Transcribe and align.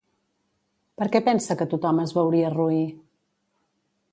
Per 1.01 1.07
què 1.15 1.21
pensa 1.27 1.57
que 1.59 1.67
tothom 1.75 1.99
es 2.05 2.15
veuria 2.17 2.51
roí? 2.57 2.83